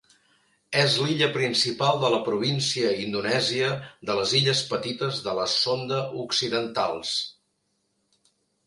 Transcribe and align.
És 0.83 0.93
l'illa 1.01 1.27
principal 1.35 1.99
de 2.03 2.09
la 2.15 2.21
província 2.31 2.95
indonèsia 3.03 3.69
de 4.11 4.17
les 4.21 4.35
Illes 4.41 4.65
Petites 4.73 5.21
de 5.29 5.37
la 5.43 5.47
Sonda 5.59 6.03
Occidentals. 6.27 7.15